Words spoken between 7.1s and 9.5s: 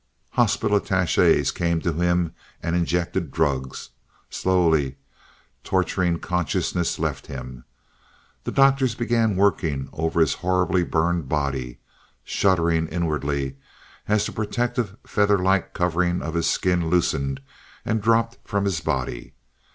him. The doctors began